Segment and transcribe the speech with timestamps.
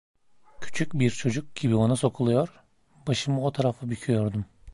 [0.61, 2.59] Küçük bir çocuk gibi ona sokuluyor,
[3.07, 4.45] başımı o tarafa büküyordum.